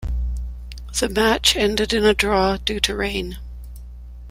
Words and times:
The 0.99 1.09
match 1.09 1.55
ended 1.55 1.93
in 1.93 2.03
a 2.05 2.15
draw 2.15 2.57
due 2.57 2.79
to 2.79 2.95
rain. 2.95 3.37